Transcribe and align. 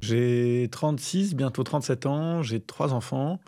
J'ai 0.00 0.68
36, 0.70 1.34
bientôt 1.34 1.62
37 1.64 2.06
ans, 2.06 2.42
j'ai 2.42 2.60
trois 2.60 2.92
enfants 2.94 3.40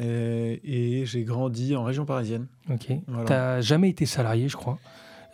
euh, 0.00 0.56
et 0.64 1.04
j'ai 1.06 1.24
grandi 1.24 1.74
en 1.74 1.84
région 1.84 2.04
parisienne. 2.04 2.46
Ok. 2.70 2.88
Voilà. 3.06 3.24
T'as 3.24 3.60
jamais 3.60 3.88
été 3.88 4.04
salarié, 4.06 4.48
je 4.48 4.56
crois. 4.56 4.78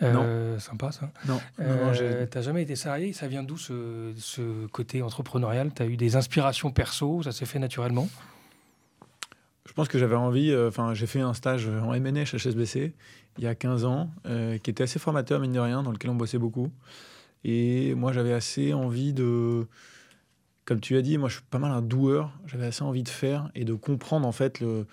Non. 0.00 0.22
Euh, 0.24 0.58
Sympa 0.58 0.90
ça. 0.90 1.10
Non, 1.28 1.40
non, 1.60 1.64
non, 1.66 1.92
Euh, 2.00 2.26
T'as 2.28 2.42
jamais 2.42 2.62
été 2.62 2.74
salarié 2.74 3.12
Ça 3.12 3.28
vient 3.28 3.44
d'où 3.44 3.56
ce, 3.56 4.12
ce 4.18 4.66
côté 4.66 5.00
entrepreneurial? 5.00 5.70
T'as 5.72 5.86
eu 5.86 5.96
des 5.96 6.16
inspirations 6.16 6.72
perso? 6.72 7.22
Ça 7.22 7.30
s'est 7.30 7.46
fait 7.46 7.60
naturellement? 7.60 8.08
Je 9.72 9.74
pense 9.74 9.88
que 9.88 9.98
j'avais 9.98 10.16
envie, 10.16 10.50
euh, 10.50 10.68
enfin 10.68 10.92
j'ai 10.92 11.06
fait 11.06 11.20
un 11.20 11.32
stage 11.32 11.66
en 11.66 11.94
MNH 11.94 12.34
HSBC 12.36 12.92
il 13.38 13.44
y 13.44 13.46
a 13.46 13.54
15 13.54 13.86
ans, 13.86 14.10
euh, 14.26 14.58
qui 14.58 14.68
était 14.68 14.82
assez 14.82 14.98
formateur 14.98 15.40
mine 15.40 15.52
de 15.54 15.58
rien, 15.58 15.82
dans 15.82 15.92
lequel 15.92 16.10
on 16.10 16.14
bossait 16.14 16.36
beaucoup. 16.36 16.70
Et 17.44 17.94
moi 17.94 18.12
j'avais 18.12 18.34
assez 18.34 18.74
envie 18.74 19.14
de, 19.14 19.66
comme 20.66 20.80
tu 20.80 20.94
as 20.98 21.00
dit, 21.00 21.16
moi 21.16 21.30
je 21.30 21.36
suis 21.36 21.44
pas 21.48 21.58
mal 21.58 21.72
un 21.72 21.80
doueur, 21.80 22.30
j'avais 22.44 22.66
assez 22.66 22.82
envie 22.82 23.02
de 23.02 23.08
faire 23.08 23.50
et 23.54 23.64
de 23.64 23.72
comprendre 23.72 24.28
en 24.28 24.32
fait 24.32 24.60
le- 24.60 24.86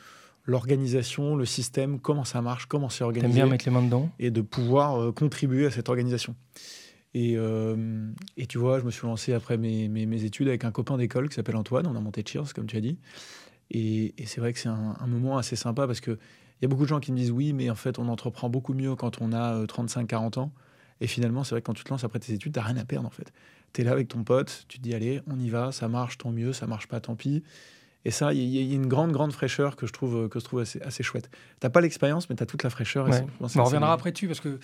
l'organisation, 0.46 1.36
le 1.36 1.44
système, 1.44 2.00
comment 2.00 2.24
ça 2.24 2.42
marche, 2.42 2.66
comment 2.68 2.88
c'est 2.88 3.00
T'aimes 3.00 3.08
organisé. 3.08 3.34
bien 3.42 3.46
mettre 3.48 3.66
les 3.66 3.72
mains 3.72 3.84
dedans? 3.84 4.10
et 4.18 4.32
de 4.32 4.40
pouvoir 4.42 4.96
euh, 5.02 5.12
contribuer 5.12 5.66
à 5.66 5.72
cette 5.72 5.90
organisation. 5.90 6.36
Et, 7.14 7.34
euh, 7.36 8.08
et 8.38 8.46
tu 8.46 8.58
vois, 8.60 8.80
je 8.80 8.86
me 8.86 8.92
suis 8.92 9.06
lancé 9.06 9.34
après 9.34 9.58
mes, 9.58 9.90
mes- 9.90 10.06
mes 10.06 10.24
études 10.24 10.48
avec 10.48 10.64
un 10.64 10.72
copain 10.72 10.96
d'école 10.98 11.28
qui 11.28 11.36
s'appelle 11.36 11.56
Antoine. 11.58 11.86
On 11.88 11.96
a 11.96 12.00
monté 12.00 12.24
Cheers, 12.26 12.54
comme 12.56 12.68
tu 12.68 12.78
as 12.78 12.82
dit. 12.82 12.98
Et, 13.72 14.14
et 14.22 14.26
c'est 14.26 14.42
vrai 14.42 14.54
que 14.54 14.60
c'est 14.60 14.70
un, 14.70 14.96
un 15.00 15.08
moment 15.08 15.38
assez 15.38 15.56
sympa 15.56 15.86
parce 15.88 16.00
qu'il 16.02 16.18
y 16.62 16.66
a 16.66 16.68
beaucoup 16.68 16.84
de 16.84 16.88
gens 16.90 17.00
qui 17.00 17.12
me 17.12 17.18
disent 17.18 17.32
oui, 17.32 17.54
mais 17.54 17.70
en 17.70 17.76
fait, 17.76 18.00
on 18.00 18.08
entreprend 18.08 18.50
beaucoup 18.50 18.74
mieux 18.74 18.96
quand 18.96 19.22
on 19.22 19.32
a 19.34 19.64
35-40 19.66 20.40
ans. 20.40 20.52
Et 21.02 21.08
finalement, 21.08 21.44
c'est 21.44 21.52
vrai 21.52 21.62
que 21.62 21.66
quand 21.68 21.74
tu 21.74 21.84
te 21.84 21.90
lances 21.90 22.04
après 22.04 22.20
tes 22.20 22.34
études, 22.34 22.54
tu 22.54 22.60
n'as 22.60 22.66
rien 22.66 22.78
à 22.78 22.84
perdre 22.86 23.08
en 23.08 23.12
fait. 23.12 23.32
Tu 23.74 23.82
es 23.82 23.84
là 23.84 23.92
avec 23.92 24.08
ton 24.08 24.24
pote, 24.24 24.66
tu 24.68 24.80
te 24.80 24.84
dis 24.84 24.94
allez, 24.94 25.22
on 25.28 25.40
y 25.40 25.50
va, 25.50 25.72
ça 25.72 25.88
marche, 25.88 26.18
tant 26.18 26.32
mieux, 26.32 26.52
ça 26.54 26.68
marche 26.68 26.88
pas, 26.88 27.00
tant 27.00 27.16
pis. 27.16 27.44
Et 28.06 28.12
ça, 28.12 28.34
il 28.34 28.40
y, 28.40 28.58
a- 28.58 28.62
il 28.62 28.68
y 28.70 28.72
a 28.72 28.76
une 28.76 28.88
grande, 28.88 29.12
grande 29.12 29.32
fraîcheur 29.32 29.76
que 29.76 29.86
je 29.86 29.94
trouve, 29.94 30.28
que 30.30 30.40
je 30.40 30.46
trouve 30.46 30.62
assez, 30.62 30.82
assez 30.82 31.04
chouette. 31.04 31.30
T'as 31.60 31.70
pas 31.70 31.80
l'expérience, 31.82 32.30
mais 32.30 32.36
tu 32.36 32.44
as 32.44 32.46
toute 32.46 32.64
la 32.64 32.70
fraîcheur. 32.70 33.08
Ouais. 33.08 33.26
on 33.62 33.64
reviendra 33.66 33.94
après 33.94 34.12
dessus 34.12 34.28
parce 34.28 34.40
que 34.40 34.60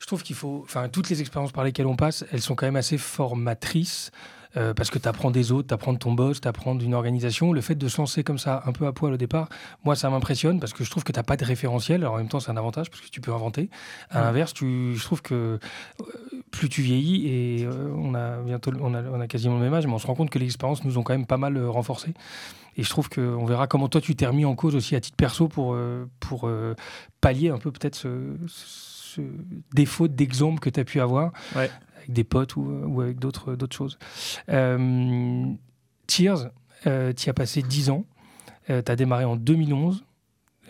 je 0.00 0.06
trouve 0.06 0.22
qu'il 0.22 0.36
faut. 0.36 0.60
Enfin, 0.64 0.88
toutes 0.88 1.08
les 1.10 1.20
expériences 1.20 1.52
par 1.52 1.64
lesquelles 1.64 1.86
on 1.86 1.96
passe, 1.96 2.24
elles 2.30 2.40
sont 2.42 2.54
quand 2.54 2.66
même 2.66 2.76
assez 2.76 2.96
formatrices. 2.98 4.10
Euh, 4.56 4.74
parce 4.74 4.90
que 4.90 4.98
tu 4.98 5.08
apprends 5.08 5.30
des 5.30 5.52
autres, 5.52 5.68
tu 5.68 5.74
apprends 5.74 5.92
de 5.92 5.98
ton 5.98 6.12
boss, 6.12 6.40
tu 6.40 6.48
apprends 6.48 6.74
d'une 6.74 6.94
organisation. 6.94 7.52
Le 7.52 7.60
fait 7.60 7.74
de 7.74 7.88
se 7.88 7.98
lancer 7.98 8.22
comme 8.22 8.38
ça, 8.38 8.62
un 8.66 8.72
peu 8.72 8.86
à 8.86 8.92
poil 8.92 9.12
au 9.12 9.16
départ, 9.16 9.48
moi, 9.84 9.96
ça 9.96 10.10
m'impressionne 10.10 10.60
parce 10.60 10.72
que 10.72 10.84
je 10.84 10.90
trouve 10.90 11.04
que 11.04 11.12
tu 11.12 11.18
n'as 11.18 11.24
pas 11.24 11.36
de 11.36 11.44
référentiel. 11.44 12.02
Alors, 12.02 12.14
en 12.14 12.18
même 12.18 12.28
temps, 12.28 12.40
c'est 12.40 12.50
un 12.50 12.56
avantage 12.56 12.90
parce 12.90 13.02
que 13.02 13.08
tu 13.08 13.20
peux 13.20 13.32
inventer. 13.32 13.68
À 14.10 14.20
l'inverse, 14.22 14.54
je 14.58 15.02
trouve 15.02 15.22
que 15.22 15.34
euh, 15.34 16.42
plus 16.50 16.68
tu 16.68 16.82
vieillis, 16.82 17.26
et 17.28 17.64
euh, 17.64 17.92
on, 17.96 18.14
a 18.14 18.36
bientôt, 18.42 18.72
on, 18.80 18.94
a, 18.94 19.02
on 19.02 19.20
a 19.20 19.26
quasiment 19.26 19.54
le 19.54 19.62
même 19.62 19.74
âge, 19.74 19.86
mais 19.86 19.92
on 19.92 19.98
se 19.98 20.06
rend 20.06 20.14
compte 20.14 20.30
que 20.30 20.38
les 20.38 20.46
expériences 20.46 20.84
nous 20.84 20.98
ont 20.98 21.02
quand 21.02 21.14
même 21.14 21.26
pas 21.26 21.38
mal 21.38 21.58
renforcés. 21.66 22.14
Et 22.76 22.82
je 22.82 22.90
trouve 22.90 23.08
qu'on 23.08 23.44
verra 23.44 23.66
comment 23.66 23.88
toi, 23.88 24.00
tu 24.00 24.16
t'es 24.16 24.26
remis 24.26 24.44
en 24.44 24.54
cause 24.54 24.74
aussi 24.74 24.96
à 24.96 25.00
titre 25.00 25.16
perso 25.16 25.48
pour, 25.48 25.74
euh, 25.74 26.08
pour 26.20 26.50
pallier 27.20 27.50
un 27.50 27.58
peu 27.58 27.70
peut-être 27.70 27.94
ce, 27.94 28.34
ce 28.48 29.20
défaut 29.72 30.08
d'exemple 30.08 30.60
que 30.60 30.70
tu 30.70 30.80
as 30.80 30.84
pu 30.84 31.00
avoir 31.00 31.32
Ouais. 31.54 31.70
Avec 32.04 32.12
des 32.12 32.24
potes 32.24 32.56
ou, 32.56 32.62
ou 32.62 33.00
avec 33.00 33.18
d'autres 33.18 33.56
choses. 33.70 33.98
Euh, 34.48 35.44
Cheers, 36.08 36.50
tu 36.84 37.30
as 37.30 37.34
passé 37.34 37.62
10 37.62 37.90
ans. 37.90 38.04
tu 38.66 38.72
as 38.72 38.96
démarré 38.96 39.24
en 39.24 39.36
2011 39.36 40.04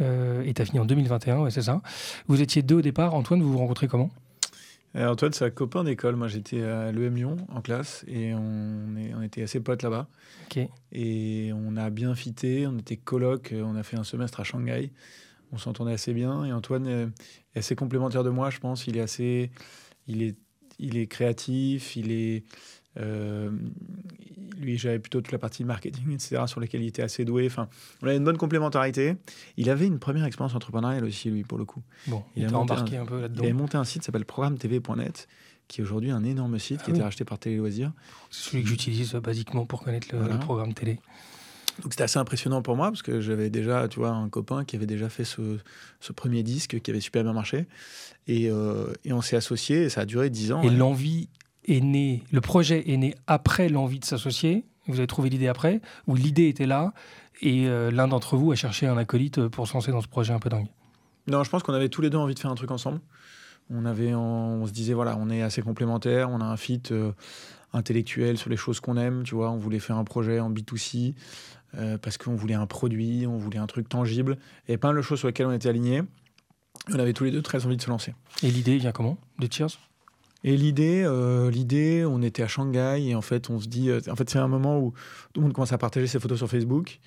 euh, 0.01 0.43
et 0.45 0.55
tu 0.55 0.63
as 0.63 0.65
fini 0.65 0.81
en 0.81 0.85
2021, 0.85 1.41
ouais, 1.41 1.51
c'est 1.51 1.63
ça. 1.63 1.83
Vous 2.27 2.41
étiez 2.43 2.63
deux 2.63 2.77
au 2.77 2.83
départ. 2.83 3.15
Antoine, 3.15 3.43
vous 3.43 3.53
vous 3.53 3.59
rencontrez 3.59 3.89
comment? 3.89 4.11
Euh, 4.97 5.09
Antoine, 5.09 5.33
c'est 5.33 5.45
un 5.45 5.51
copain 5.51 5.85
d'école. 5.85 6.17
Moi, 6.17 6.29
j'étais 6.29 6.63
à 6.63 6.93
l'EM 6.93 7.17
Lyon 7.17 7.37
en 7.53 7.61
classe 7.61 8.05
et 8.07 8.33
on, 8.35 8.97
est, 8.97 9.13
on 9.15 9.23
était 9.23 9.43
assez 9.43 9.61
potes 9.61 9.83
là-bas. 9.83 10.09
Et 10.93 11.51
on 11.55 11.77
a 11.77 11.91
bien 11.91 12.15
fité. 12.15 12.67
On 12.67 12.79
était 12.79 12.97
coloc. 12.97 13.53
euh, 13.53 13.63
On 13.65 13.75
a 13.77 13.83
fait 13.83 13.97
un 13.97 14.05
semestre 14.05 14.41
à 14.41 14.45
Shanghai. 14.45 14.93
On 15.53 15.59
s'entendait 15.59 15.93
assez 15.93 16.13
bien. 16.13 16.45
Et 16.45 16.53
Antoine 16.53 16.87
euh, 16.87 17.07
est 17.55 17.59
assez 17.59 17.75
complémentaire 17.75 18.23
de 18.25 18.31
moi, 18.31 18.51
je 18.51 18.59
pense. 18.61 18.87
Il 18.87 18.97
est 18.97 19.01
assez. 19.01 19.51
Il 20.07 20.23
est, 20.23 20.37
il 20.79 20.97
est 20.97 21.07
créatif. 21.07 21.97
Il 21.97 22.11
est. 22.13 22.45
euh, 22.99 23.51
lui, 24.61 24.79
j'avais 24.79 24.99
plutôt 25.01 25.21
toute 25.21 25.33
la 25.33 25.39
partie 25.39 25.65
marketing, 25.65 26.13
etc., 26.13 26.43
sur 26.47 26.61
laquelle 26.61 26.83
il 26.83 26.87
était 26.89 27.03
assez 27.03 27.25
doué. 27.25 27.47
Enfin, 27.47 27.69
on 28.03 28.07
avait 28.07 28.17
une 28.17 28.25
bonne 28.25 28.37
complémentarité. 28.39 29.17
Il 29.57 29.69
avait 29.69 29.87
une 29.87 29.99
première 29.99 30.25
expérience 30.25 30.55
entrepreneuriale 30.55 31.05
aussi, 31.05 31.29
lui, 31.31 31.43
pour 31.43 31.59
le 31.59 31.65
coup. 31.65 31.83
Bon, 32.07 32.23
Il 32.37 32.45
il 32.45 32.55
a 32.55 32.59
embarqué 32.59 32.97
un- 32.97 33.03
un 33.03 33.07
peu 33.07 33.17
Il 33.19 33.23
là-dedans. 33.23 33.43
avait 33.43 33.53
monté 33.53 33.77
un 33.77 33.85
site 33.85 34.03
qui 34.03 34.07
s'appelle 34.07 34.25
programme-tv.net, 34.25 35.29
qui 35.67 35.81
est 35.81 35.85
aujourd'hui 35.85 36.11
un 36.13 36.23
énorme 36.25 36.59
site 36.61 36.79
Ah 36.83 36.85
qui 36.85 36.91
a 36.93 36.95
été 36.95 37.03
racheté 37.03 37.25
par 37.25 37.39
Télé 37.39 37.57
Loisirs. 37.57 37.93
C'est 38.31 38.51
celui 38.51 38.63
que 38.63 38.69
j'utilise 38.69 39.15
euh, 39.17 39.21
basiquement 39.21 39.67
pour 39.67 39.83
connaître 39.83 40.09
le, 40.13 40.19
Voilà. 40.19 40.35
le 40.35 40.41
programme 40.41 40.73
télé. 40.73 41.01
Donc 41.83 41.93
c'était 41.93 42.05
assez 42.05 42.19
impressionnant 42.19 42.63
pour 42.63 42.77
moi 42.77 42.89
parce 42.89 43.03
que 43.03 43.21
j'avais 43.21 43.51
déjà, 43.51 43.89
tu 43.89 43.99
vois, 43.99 44.11
un 44.11 44.29
copain 44.29 44.65
qui 44.65 44.77
avait 44.77 44.87
déjà 44.87 45.09
fait 45.09 45.25
ce, 45.25 45.59
ce 46.01 46.13
premier 46.13 46.43
disque 46.43 46.81
qui 46.81 46.91
avait 46.91 47.01
super 47.01 47.25
bien 47.25 47.33
marché. 47.33 47.67
Et, 48.27 48.49
euh, 48.51 48.93
et 49.05 49.13
on 49.13 49.21
s'est 49.21 49.37
associés 49.37 49.83
et 49.83 49.89
ça 49.89 50.03
a 50.03 50.05
duré 50.05 50.31
10 50.31 50.53
ans. 50.53 50.63
Et 50.63 50.69
ouais. 50.69 50.75
l'envie 50.75 51.29
est 51.67 51.81
née, 51.81 52.23
le 52.31 52.41
projet 52.41 52.91
est 52.91 52.97
né 52.97 53.15
après 53.27 53.69
l'envie 53.69 53.99
de 53.99 54.05
s'associer. 54.05 54.65
Vous 54.87 54.99
avez 54.99 55.07
trouvé 55.07 55.31
l'idée 55.31 55.49
après, 55.49 55.81
ou 56.07 56.15
l'idée 56.15 56.49
était 56.49 56.67
là, 56.67 56.93
et 57.41 57.67
euh, 57.69 57.91
l'un 57.91 58.07
d'entre 58.07 58.37
vous 58.37 58.53
a 58.53 58.55
cherché 58.55 58.87
un 58.87 58.99
acolyte 58.99 59.49
pour 59.49 59.67
se 59.67 59.73
lancer 59.73 59.91
dans 59.91 60.03
ce 60.03 60.09
projet 60.09 60.35
un 60.35 60.39
peu 60.39 60.51
dingue. 60.51 60.67
Non, 61.27 61.43
je 61.43 61.49
pense 61.49 61.63
qu'on 61.63 61.73
avait 61.73 61.89
tous 61.89 62.03
les 62.03 62.11
deux 62.11 62.19
envie 62.19 62.35
de 62.35 62.39
faire 62.39 62.51
un 62.51 62.55
truc 62.55 62.71
ensemble. 62.71 63.01
On, 63.71 63.87
avait, 63.87 64.15
on 64.15 64.67
se 64.67 64.73
disait, 64.73 64.93
voilà, 64.93 65.17
on 65.19 65.31
est 65.31 65.41
assez 65.41 65.63
complémentaires, 65.63 66.29
on 66.31 66.43
a 66.43 66.45
un 66.45 66.57
fit 66.59 66.83
euh, 66.91 67.13
intellectuel 67.73 68.37
sur 68.37 68.51
les 68.51 68.59
choses 68.59 68.81
qu'on 68.81 68.99
aime, 68.99 69.23
tu 69.25 69.35
vois. 69.35 69.51
On 69.51 69.57
voulait 69.57 69.79
faire 69.79 69.97
un 69.97 70.05
projet 70.05 70.39
en 70.39 70.51
B2C 70.51 71.15
euh, 71.79 71.99
parce 71.99 72.19
qu'on 72.19 72.35
voulait 72.35 72.55
un 72.55 72.67
produit, 72.67 73.27
on 73.27 73.39
voulait 73.39 73.59
un 73.59 73.67
truc 73.67 73.89
tangible 73.89 74.39
et 74.69 74.77
pas 74.77 74.89
mal 74.89 74.97
de 74.97 75.03
choses 75.03 75.19
sur 75.19 75.29
lesquelles 75.29 75.47
on 75.47 75.53
était 75.53 75.69
alignés. 75.69 76.03
On 76.91 76.99
avait 76.99 77.13
tous 77.13 77.25
les 77.25 77.31
deux 77.31 77.43
très 77.43 77.65
envie 77.67 77.77
de 77.77 77.83
se 77.83 77.89
lancer. 77.89 78.15
Et 78.43 78.51
l'idée 78.51 78.77
vient 78.77 78.93
comment 78.93 79.19
De 79.39 79.49
Cheers? 79.51 79.79
Et 80.43 80.57
l'idée, 80.57 81.03
euh, 81.05 81.51
l'idée, 81.51 82.05
on 82.05 82.21
était 82.21 82.43
à 82.43 82.49
Shanghai 82.49 83.03
et 83.07 83.15
en 83.15 83.23
fait, 83.23 83.49
on 83.49 83.59
se 83.59 83.67
dit, 83.67 83.89
euh, 83.89 84.01
en 84.09 84.17
fait, 84.17 84.29
c'est 84.29 84.39
un 84.39 84.49
moment 84.49 84.79
où 84.79 84.93
tout 85.33 85.41
le 85.41 85.43
monde 85.43 85.55
commence 85.55 85.73
à 85.73 85.79
partager 85.79 86.07
ses 86.07 86.21
photos 86.21 86.39
sur 86.39 86.49
Facebook. 86.49 87.01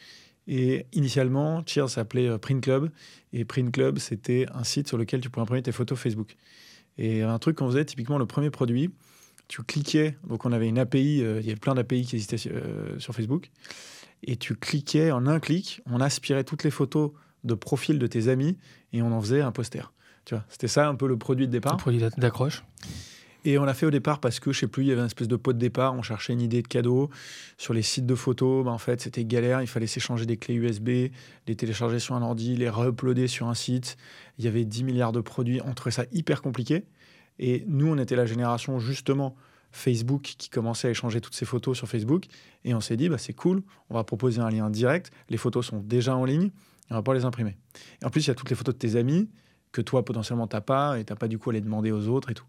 Et 0.48 0.86
initialement, 0.94 1.62
Cheers 1.66 1.90
s'appelait 1.90 2.38
Print 2.40 2.64
Club 2.64 2.90
et 3.34 3.46
Print 3.46 3.72
Club, 3.72 4.00
c'était 4.00 4.46
un 4.54 4.64
site 4.64 4.88
sur 4.88 4.98
lequel 4.98 5.20
tu 5.20 5.30
pouvais 5.30 5.44
imprimer 5.44 5.62
tes 5.62 5.74
photos 5.74 6.00
Facebook. 6.00 6.36
Et 6.98 7.22
un 7.22 7.38
truc 7.38 7.58
qu'on 7.58 7.68
faisait, 7.68 7.86
typiquement 7.86 8.18
le 8.18 8.26
premier 8.26 8.50
produit, 8.50 8.92
tu 9.48 9.64
cliquais, 9.64 10.18
donc 10.28 10.46
on 10.46 10.52
avait 10.52 10.68
une 10.68 10.80
API, 10.80 11.22
euh, 11.24 11.40
il 11.40 11.46
y 11.46 11.50
avait 11.50 11.60
plein 11.60 11.76
d'API 11.76 12.06
qui 12.06 12.16
existaient 12.16 12.52
euh, 12.52 13.00
sur 13.00 13.14
Facebook, 13.14 13.50
et 14.24 14.36
tu 14.38 14.56
cliquais 14.56 15.12
en 15.12 15.28
un 15.28 15.40
clic, 15.40 15.82
on 15.86 16.00
aspirait 16.02 16.44
toutes 16.44 16.64
les 16.64 16.72
photos 16.72 17.12
de 17.44 17.54
profil 17.54 18.00
de 18.00 18.08
tes 18.08 18.28
amis 18.28 18.58
et 18.94 19.02
on 19.02 19.12
en 19.12 19.22
faisait 19.22 19.42
un 19.42 19.52
poster. 19.52 19.92
Tu 20.26 20.34
vois, 20.36 20.44
c'était 20.50 20.68
ça 20.68 20.88
un 20.90 20.96
peu 20.96 21.08
le 21.08 21.18
produit 21.18 21.48
de 21.48 21.52
départ. 21.52 21.74
Le 21.74 21.78
produit 21.80 22.00
d'a- 22.02 22.10
d'accroche 22.10 22.64
Et 23.46 23.58
on 23.58 23.64
l'a 23.64 23.74
fait 23.74 23.86
au 23.86 23.92
départ 23.92 24.20
parce 24.20 24.42
que, 24.42 24.52
je 24.52 24.60
sais 24.60 24.68
plus, 24.68 24.84
il 24.84 24.88
y 24.88 24.92
avait 24.92 25.00
une 25.00 25.06
espèce 25.08 25.30
de 25.30 25.38
pot 25.38 25.54
de 25.54 25.58
départ, 25.60 25.94
on 25.94 26.02
cherchait 26.02 26.34
une 26.34 26.42
idée 26.42 26.62
de 26.62 26.68
cadeau. 26.68 27.10
Sur 27.58 27.74
les 27.74 27.82
sites 27.84 28.06
de 28.06 28.16
photos, 28.16 28.66
bah, 28.66 28.72
en 28.72 28.78
fait, 28.78 29.00
c'était 29.00 29.24
galère, 29.24 29.62
il 29.62 29.68
fallait 29.68 29.88
s'échanger 29.88 30.26
des 30.26 30.36
clés 30.36 30.56
USB, 30.56 30.90
les 31.48 31.56
télécharger 31.56 32.00
sur 32.00 32.16
un 32.16 32.22
ordi, 32.24 32.58
les 32.58 32.68
re-uploader 32.70 33.28
sur 33.28 33.48
un 33.48 33.54
site. 33.54 33.96
Il 34.38 34.44
y 34.44 34.50
avait 34.50 34.66
10 34.66 34.84
milliards 34.84 35.14
de 35.14 35.22
produits, 35.22 35.62
on 35.64 35.74
trouvait 35.74 35.92
ça 35.92 36.04
hyper 36.12 36.42
compliqué. 36.42 36.84
Et 37.40 37.64
nous, 37.68 37.88
on 37.88 37.98
était 37.98 38.18
la 38.18 38.26
génération, 38.26 38.80
justement, 38.80 39.36
Facebook 39.72 40.22
qui 40.38 40.50
commençait 40.50 40.88
à 40.88 40.92
échanger 40.92 41.22
toutes 41.22 41.36
ces 41.36 41.46
photos 41.46 41.78
sur 41.78 41.88
Facebook. 41.88 42.26
Et 42.64 42.74
on 42.74 42.82
s'est 42.82 42.98
dit, 42.98 43.10
bah, 43.10 43.18
c'est 43.18 43.34
cool, 43.34 43.62
on 43.90 43.96
va 43.96 44.04
proposer 44.04 44.42
un 44.42 44.50
lien 44.50 44.70
direct, 44.70 45.12
les 45.30 45.38
photos 45.38 45.68
sont 45.68 45.80
déjà 45.80 46.16
en 46.16 46.26
ligne, 46.26 46.52
on 46.90 46.96
va 46.96 47.04
pas 47.04 47.14
les 47.14 47.26
imprimer. 47.26 47.56
Et 48.02 48.06
en 48.06 48.10
plus, 48.10 48.26
il 48.26 48.28
y 48.28 48.32
a 48.32 48.36
toutes 48.36 48.50
les 48.50 48.56
photos 48.56 48.74
de 48.74 48.80
tes 48.80 48.96
amis 48.96 49.30
que 49.72 49.82
toi, 49.82 50.04
potentiellement, 50.04 50.48
t'as 50.48 50.62
pas, 50.62 51.00
et 51.00 51.04
t'as 51.04 51.16
pas 51.16 51.28
du 51.28 51.38
coup 51.38 51.50
à 51.50 51.54
les 51.54 51.62
demander 51.62 51.92
aux 51.92 52.08
autres 52.08 52.32
et 52.32 52.34
tout. 52.34 52.46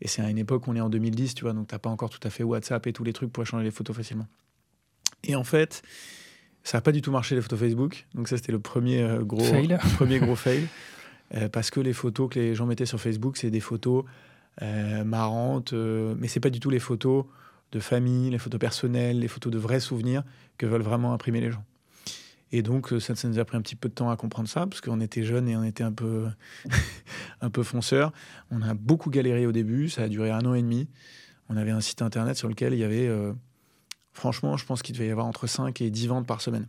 Et 0.00 0.08
c'est 0.08 0.22
à 0.22 0.28
une 0.28 0.38
époque, 0.38 0.66
on 0.68 0.76
est 0.76 0.80
en 0.80 0.90
2010, 0.90 1.34
tu 1.34 1.44
vois, 1.44 1.52
donc 1.52 1.68
t'as 1.68 1.78
pas 1.78 1.90
encore 1.90 2.10
tout 2.10 2.20
à 2.22 2.30
fait 2.30 2.42
WhatsApp 2.42 2.86
et 2.86 2.92
tous 2.92 3.04
les 3.04 3.12
trucs 3.12 3.32
pour 3.32 3.42
échanger 3.42 3.64
les 3.64 3.70
photos 3.70 3.96
facilement. 3.96 4.26
Et 5.24 5.36
en 5.36 5.44
fait, 5.44 5.82
ça 6.62 6.78
n'a 6.78 6.82
pas 6.82 6.92
du 6.92 7.00
tout 7.00 7.10
marché 7.10 7.34
les 7.34 7.40
photos 7.40 7.58
Facebook. 7.58 8.06
Donc 8.14 8.28
ça, 8.28 8.36
c'était 8.36 8.52
le 8.52 8.58
premier 8.58 9.02
euh, 9.02 9.22
gros 9.22 9.44
Fail. 9.44 9.78
premier 9.96 10.18
gros 10.18 10.36
fail. 10.36 10.66
Euh, 11.34 11.48
parce 11.48 11.70
que 11.70 11.80
les 11.80 11.92
photos 11.92 12.28
que 12.28 12.38
les 12.38 12.54
gens 12.54 12.66
mettaient 12.66 12.86
sur 12.86 13.00
Facebook, 13.00 13.36
c'est 13.36 13.50
des 13.50 13.60
photos 13.60 14.04
euh, 14.62 15.04
marrantes, 15.04 15.72
euh, 15.72 16.14
mais 16.18 16.28
c'est 16.28 16.40
pas 16.40 16.50
du 16.50 16.60
tout 16.60 16.70
les 16.70 16.78
photos 16.78 17.24
de 17.72 17.80
famille, 17.80 18.30
les 18.30 18.38
photos 18.38 18.60
personnelles, 18.60 19.18
les 19.18 19.28
photos 19.28 19.52
de 19.52 19.58
vrais 19.58 19.80
souvenirs 19.80 20.22
que 20.56 20.66
veulent 20.66 20.82
vraiment 20.82 21.12
imprimer 21.12 21.40
les 21.40 21.50
gens. 21.50 21.64
Et 22.52 22.62
donc, 22.62 22.92
euh, 22.92 23.00
ça, 23.00 23.14
ça 23.14 23.28
nous 23.28 23.38
a 23.38 23.44
pris 23.44 23.56
un 23.56 23.60
petit 23.60 23.76
peu 23.76 23.88
de 23.88 23.94
temps 23.94 24.10
à 24.10 24.16
comprendre 24.16 24.48
ça, 24.48 24.66
parce 24.66 24.80
qu'on 24.80 25.00
était 25.00 25.24
jeunes 25.24 25.48
et 25.48 25.56
on 25.56 25.64
était 25.64 25.82
un 25.82 25.92
peu, 25.92 26.28
un 27.40 27.50
peu 27.50 27.62
fonceurs. 27.62 28.12
On 28.50 28.62
a 28.62 28.74
beaucoup 28.74 29.10
galéré 29.10 29.46
au 29.46 29.52
début, 29.52 29.88
ça 29.88 30.02
a 30.02 30.08
duré 30.08 30.30
un 30.30 30.44
an 30.46 30.54
et 30.54 30.62
demi. 30.62 30.88
On 31.48 31.56
avait 31.56 31.70
un 31.70 31.80
site 31.80 32.02
internet 32.02 32.36
sur 32.36 32.48
lequel 32.48 32.72
il 32.72 32.78
y 32.78 32.84
avait, 32.84 33.08
euh, 33.08 33.32
franchement, 34.12 34.56
je 34.56 34.64
pense 34.64 34.82
qu'il 34.82 34.94
devait 34.94 35.08
y 35.08 35.10
avoir 35.10 35.26
entre 35.26 35.46
5 35.46 35.80
et 35.80 35.90
10 35.90 36.06
ventes 36.06 36.26
par 36.26 36.40
semaine. 36.40 36.66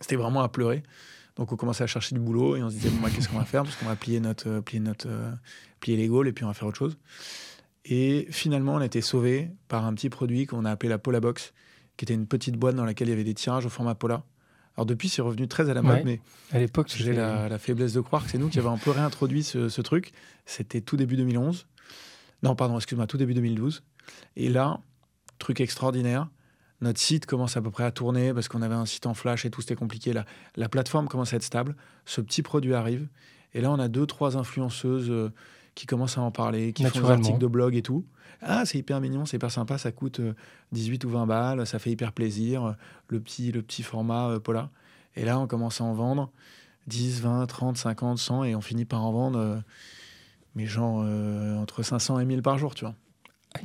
C'était 0.00 0.16
vraiment 0.16 0.42
à 0.42 0.48
pleurer. 0.48 0.82
Donc, 1.36 1.52
on 1.52 1.56
commençait 1.56 1.84
à 1.84 1.86
chercher 1.86 2.14
du 2.14 2.20
boulot 2.20 2.56
et 2.56 2.62
on 2.62 2.70
se 2.70 2.74
disait, 2.74 2.88
bon, 2.88 3.00
bah, 3.02 3.10
qu'est-ce 3.14 3.28
qu'on 3.28 3.38
va 3.38 3.44
faire? 3.44 3.62
Parce 3.62 3.76
qu'on 3.76 3.86
va 3.86 3.96
plier 3.96 4.20
notre, 4.20 4.48
euh, 4.48 4.60
plier 4.60 4.80
notre, 4.80 5.06
euh, 5.08 5.30
plier 5.80 5.96
les 5.96 6.08
goals 6.08 6.28
et 6.28 6.32
puis 6.32 6.44
on 6.44 6.48
va 6.48 6.54
faire 6.54 6.68
autre 6.68 6.78
chose. 6.78 6.96
Et 7.84 8.26
finalement, 8.30 8.74
on 8.74 8.78
a 8.78 8.86
été 8.86 9.00
sauvé 9.00 9.50
par 9.68 9.84
un 9.84 9.94
petit 9.94 10.08
produit 10.08 10.46
qu'on 10.46 10.64
a 10.64 10.70
appelé 10.70 10.88
la 10.88 10.98
Pola 10.98 11.20
Box, 11.20 11.52
qui 11.96 12.04
était 12.04 12.14
une 12.14 12.26
petite 12.26 12.56
boîte 12.56 12.74
dans 12.74 12.84
laquelle 12.84 13.08
il 13.08 13.10
y 13.10 13.14
avait 13.14 13.24
des 13.24 13.34
tirages 13.34 13.66
au 13.66 13.68
format 13.68 13.94
Pola. 13.94 14.24
Alors 14.76 14.86
depuis, 14.86 15.08
c'est 15.08 15.22
revenu 15.22 15.48
très 15.48 15.70
à 15.70 15.74
la 15.74 15.82
mode, 15.82 16.02
mais 16.04 16.20
à 16.52 16.58
l'époque, 16.58 16.92
j'ai 16.94 17.14
la, 17.14 17.58
faiblesse 17.58 17.94
de 17.94 18.00
croire 18.00 18.24
que 18.24 18.30
c'est 18.30 18.38
nous 18.38 18.48
qui 18.48 18.58
avons 18.58 18.72
un 18.72 18.78
peu 18.78 18.90
réintroduit 18.90 19.42
ce, 19.42 19.80
truc. 19.80 20.12
C'était 20.44 20.80
tout 20.80 20.96
début 20.96 21.16
2011. 21.16 21.66
Non, 22.42 22.54
pardon, 22.54 22.76
excuse-moi, 22.76 23.06
tout 23.06 23.16
début 23.16 23.34
2012. 23.34 23.82
Et 24.36 24.50
là, 24.50 24.80
truc 25.38 25.60
extraordinaire, 25.60 26.28
notre 26.80 27.00
site 27.00 27.26
commence 27.26 27.56
à 27.56 27.62
peu 27.62 27.70
près 27.70 27.84
à 27.84 27.90
tourner 27.90 28.34
parce 28.34 28.48
qu'on 28.48 28.62
avait 28.62 28.74
un 28.74 28.86
site 28.86 29.06
en 29.06 29.14
flash 29.14 29.44
et 29.44 29.50
tout, 29.50 29.60
c'était 29.60 29.76
compliqué. 29.76 30.12
La, 30.12 30.24
la 30.56 30.68
plateforme 30.68 31.08
commence 31.08 31.32
à 31.32 31.36
être 31.36 31.42
stable. 31.42 31.74
Ce 32.04 32.20
petit 32.20 32.42
produit 32.42 32.74
arrive. 32.74 33.08
Et 33.54 33.60
là, 33.60 33.70
on 33.70 33.78
a 33.78 33.88
deux, 33.88 34.06
trois 34.06 34.36
influenceuses 34.36 35.10
euh, 35.10 35.32
qui 35.76 35.86
commencent 35.86 36.18
à 36.18 36.22
en 36.22 36.32
parler, 36.32 36.72
qui 36.72 36.84
font 36.84 37.00
des 37.00 37.10
articles 37.10 37.38
de 37.38 37.46
blog 37.46 37.76
et 37.76 37.82
tout. 37.82 38.04
Ah, 38.42 38.64
c'est 38.64 38.78
hyper 38.78 39.00
mignon, 39.00 39.26
c'est 39.26 39.36
hyper 39.36 39.50
sympa, 39.50 39.78
ça 39.78 39.92
coûte 39.92 40.20
18 40.72 41.04
euh, 41.04 41.08
ou 41.08 41.10
20 41.12 41.26
balles, 41.26 41.66
ça 41.66 41.78
fait 41.78 41.90
hyper 41.90 42.12
plaisir, 42.12 42.64
euh, 42.64 42.72
le 43.08 43.20
petit, 43.20 43.52
le 43.52 43.62
petit 43.62 43.82
format 43.82 44.30
euh, 44.30 44.40
Pola. 44.40 44.70
Et 45.14 45.24
là, 45.24 45.38
on 45.38 45.46
commence 45.46 45.80
à 45.80 45.84
en 45.84 45.94
vendre 45.94 46.30
10, 46.86 47.20
20, 47.22 47.46
30, 47.46 47.76
50, 47.76 48.18
100, 48.18 48.44
et 48.44 48.54
on 48.54 48.60
finit 48.60 48.84
par 48.84 49.04
en 49.04 49.12
vendre, 49.12 49.62
mais 50.54 50.66
genre 50.66 51.04
entre 51.60 51.82
500 51.82 52.20
et 52.20 52.24
1000 52.24 52.42
par 52.42 52.58
jour, 52.58 52.74
tu 52.74 52.84
vois. 52.84 52.94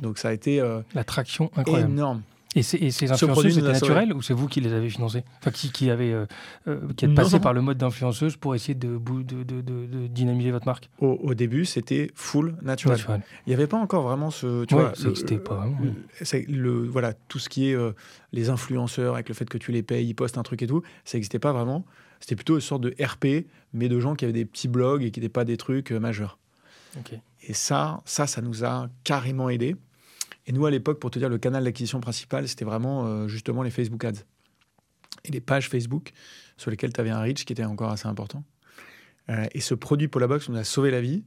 Donc 0.00 0.18
ça 0.18 0.30
a 0.30 0.32
été 0.32 0.60
la 0.94 1.04
traction 1.04 1.50
incroyable. 1.54 1.92
énorme. 1.92 2.22
Et, 2.54 2.62
ces 2.62 3.10
influenceuses, 3.10 3.54
c'était 3.54 3.72
naturel 3.72 4.12
ou 4.12 4.20
c'est 4.20 4.34
vous 4.34 4.46
qui 4.46 4.60
les 4.60 4.72
avez 4.72 4.90
financées 4.90 5.24
Enfin, 5.40 5.50
qui, 5.50 5.72
qui, 5.72 5.90
avez, 5.90 6.12
euh, 6.12 6.26
euh, 6.68 6.80
qui 6.96 7.06
êtes 7.06 7.14
passé 7.14 7.40
par 7.40 7.54
le 7.54 7.62
mode 7.62 7.78
d'influenceuse 7.78 8.36
pour 8.36 8.54
essayer 8.54 8.74
de, 8.74 8.98
de, 8.98 9.42
de, 9.42 9.60
de, 9.62 10.06
dynamiser 10.06 10.50
votre 10.50 10.66
marque 10.66 10.90
au, 10.98 11.34
début, 11.34 11.64
c'était 11.64 12.10
full 12.14 12.56
naturel. 12.62 13.00
Il 13.46 13.50
n'y 13.50 13.54
avait 13.54 13.66
pas 13.66 13.78
encore 13.78 14.02
vraiment 14.02 14.30
ce. 14.30 14.64
Tu 14.66 14.74
vois, 14.74 14.94
ça 14.94 15.08
n'existait 15.08 15.38
pas. 15.38 15.66
Le, 16.48 16.86
voilà, 16.86 17.14
tout 17.28 17.38
ce 17.38 17.48
qui 17.48 17.70
est 17.70 17.74
euh, 17.74 17.92
les 18.32 18.50
influenceurs, 18.50 19.14
avec 19.14 19.28
le 19.28 19.34
fait 19.34 19.48
que 19.48 19.58
tu 19.58 19.72
les 19.72 19.82
payes, 19.82 20.06
ils 20.06 20.14
postent 20.14 20.38
un 20.38 20.42
truc 20.42 20.62
et 20.62 20.66
tout, 20.66 20.82
ça 21.04 21.16
n'existait 21.16 21.38
pas 21.38 21.52
vraiment. 21.52 21.84
C'était 22.20 22.36
plutôt 22.36 22.54
une 22.54 22.60
sorte 22.60 22.82
de 22.82 22.94
RP, 23.02 23.46
mais 23.72 23.88
de 23.88 23.98
gens 23.98 24.14
qui 24.14 24.24
avaient 24.24 24.32
des 24.32 24.44
petits 24.44 24.68
blogs 24.68 25.02
et 25.02 25.10
qui 25.10 25.20
n'étaient 25.20 25.32
pas 25.32 25.44
des 25.44 25.56
trucs 25.56 25.90
majeurs. 25.90 26.38
Et 27.42 27.54
ça, 27.54 28.02
ça, 28.04 28.26
ça 28.26 28.42
nous 28.42 28.64
a 28.64 28.88
carrément 29.04 29.48
aidé. 29.48 29.76
Et 30.46 30.52
nous, 30.52 30.66
à 30.66 30.70
l'époque, 30.70 30.98
pour 30.98 31.10
te 31.10 31.18
dire, 31.18 31.28
le 31.28 31.38
canal 31.38 31.64
d'acquisition 31.64 32.00
principal, 32.00 32.48
c'était 32.48 32.64
vraiment 32.64 33.06
euh, 33.06 33.28
justement 33.28 33.62
les 33.62 33.70
Facebook 33.70 34.04
Ads. 34.04 34.24
Et 35.24 35.30
les 35.30 35.40
pages 35.40 35.68
Facebook 35.68 36.12
sur 36.56 36.70
lesquelles 36.70 36.92
tu 36.92 37.00
avais 37.00 37.10
un 37.10 37.20
reach 37.20 37.44
qui 37.44 37.52
était 37.52 37.64
encore 37.64 37.90
assez 37.90 38.08
important. 38.08 38.42
Euh, 39.30 39.46
et 39.52 39.60
ce 39.60 39.74
produit 39.74 40.08
Polabox 40.08 40.48
nous 40.48 40.56
a 40.56 40.64
sauvé 40.64 40.90
la 40.90 41.00
vie, 41.00 41.22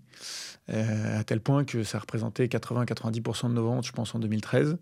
euh, 0.70 1.20
à 1.20 1.24
tel 1.24 1.40
point 1.40 1.64
que 1.64 1.84
ça 1.84 2.00
représentait 2.00 2.48
80-90% 2.48 3.50
de 3.50 3.54
nos 3.54 3.64
ventes, 3.64 3.86
je 3.86 3.94
pense, 3.94 4.14
en 4.16 4.20
2013. 4.20 4.78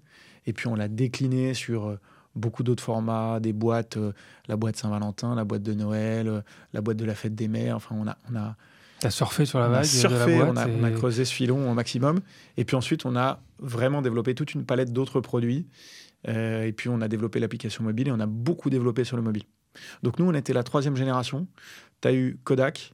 Et 0.47 0.53
puis 0.53 0.67
on 0.67 0.75
l'a 0.75 0.87
décliné 0.87 1.53
sur 1.53 1.97
beaucoup 2.35 2.63
d'autres 2.63 2.83
formats, 2.83 3.39
des 3.39 3.53
boîtes, 3.53 3.99
la 4.47 4.57
boîte 4.57 4.77
Saint-Valentin, 4.77 5.35
la 5.35 5.43
boîte 5.45 5.61
de 5.61 5.73
Noël, 5.73 6.43
la 6.73 6.81
boîte 6.81 6.97
de 6.97 7.05
la 7.05 7.13
fête 7.13 7.35
des 7.35 7.47
mères. 7.47 7.75
Enfin, 7.75 7.95
on 7.97 8.07
a, 8.07 8.17
on 8.31 8.35
a, 8.35 8.57
T'as 9.03 9.09
surfé 9.09 9.45
sur 9.45 9.59
la 9.59 9.67
vague 9.67 9.83
surfé, 9.83 10.41
on, 10.41 10.55
a, 10.55 10.91
creusé 10.91 11.25
ce 11.25 11.33
filon 11.33 11.69
au 11.69 11.73
maximum. 11.73 12.21
Et 12.55 12.63
puis 12.63 12.77
ensuite, 12.77 13.05
on 13.05 13.17
a 13.17 13.41
vraiment 13.59 14.01
développé 14.01 14.33
toute 14.33 14.53
une 14.53 14.65
palette 14.65 14.93
d'autres 14.93 15.19
produits. 15.19 15.67
Euh, 16.29 16.63
et 16.63 16.71
puis, 16.71 16.87
on 16.87 17.01
a 17.01 17.09
développé 17.09 17.41
l'application 17.41 17.83
mobile 17.83 18.07
et 18.07 18.11
on 18.11 18.21
a 18.21 18.27
beaucoup 18.27 18.69
développé 18.69 19.03
sur 19.03 19.17
le 19.17 19.21
mobile. 19.21 19.43
Donc, 20.03 20.19
nous, 20.19 20.25
on 20.25 20.33
était 20.33 20.53
la 20.53 20.63
troisième 20.63 20.95
génération. 20.95 21.47
Tu 21.99 22.07
as 22.07 22.13
eu 22.13 22.39
Kodak. 22.45 22.93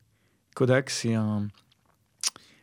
Kodak, 0.55 0.89
c'est 0.89 1.13
un, 1.13 1.47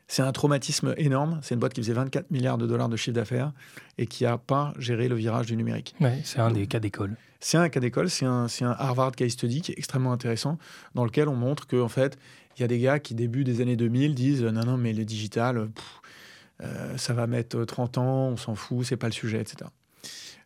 c'est 0.08 0.22
un 0.22 0.32
traumatisme 0.32 0.94
énorme. 0.96 1.40
C'est 1.42 1.54
une 1.54 1.60
boîte 1.60 1.74
qui 1.74 1.80
faisait 1.80 1.92
24 1.92 2.30
milliards 2.30 2.58
de 2.58 2.66
dollars 2.66 2.88
de 2.88 2.96
chiffre 2.96 3.14
d'affaires 3.14 3.52
et 3.98 4.06
qui 4.06 4.24
n'a 4.24 4.38
pas 4.38 4.72
géré 4.78 5.08
le 5.08 5.16
virage 5.16 5.46
du 5.46 5.56
numérique. 5.56 5.94
Ouais, 6.00 6.20
c'est 6.24 6.38
un 6.38 6.50
des 6.50 6.66
cas 6.66 6.78
d'école. 6.78 7.16
C'est 7.40 7.58
un 7.58 7.68
cas 7.68 7.80
d'école, 7.80 8.08
c'est 8.08 8.24
un, 8.24 8.46
un, 8.60 8.70
Harvard 8.78 9.12
case 9.12 9.32
study 9.32 9.60
qui 9.60 9.72
est 9.72 9.78
extrêmement 9.78 10.12
intéressant, 10.12 10.58
dans 10.94 11.04
lequel 11.04 11.28
on 11.28 11.36
montre 11.36 11.66
qu'en 11.66 11.80
en 11.80 11.88
fait, 11.88 12.18
il 12.56 12.62
y 12.62 12.64
a 12.64 12.68
des 12.68 12.78
gars 12.78 12.98
qui, 12.98 13.14
début 13.14 13.44
des 13.44 13.60
années 13.60 13.76
2000, 13.76 14.14
disent 14.14 14.42
non, 14.42 14.64
non, 14.64 14.76
mais 14.76 14.92
le 14.92 15.04
digital, 15.04 15.68
euh, 16.62 16.96
ça 16.96 17.12
va 17.12 17.26
mettre 17.26 17.64
30 17.64 17.98
ans, 17.98 18.28
on 18.28 18.36
s'en 18.36 18.54
fout, 18.54 18.86
c'est 18.86 18.96
pas 18.96 19.08
le 19.08 19.12
sujet, 19.12 19.40
etc. 19.40 19.70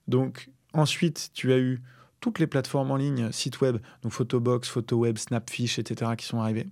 Donc, 0.08 0.50
ensuite, 0.72 1.30
tu 1.32 1.52
as 1.52 1.58
eu 1.58 1.80
toutes 2.20 2.38
les 2.38 2.46
plateformes 2.46 2.90
en 2.90 2.96
ligne, 2.96 3.30
sites 3.30 3.60
web, 3.60 3.78
donc 4.02 4.12
Photobox, 4.12 4.68
PhotoWeb, 4.68 5.16
Snapfish, 5.16 5.78
etc., 5.78 6.12
qui 6.18 6.26
sont 6.26 6.40
arrivés. 6.40 6.66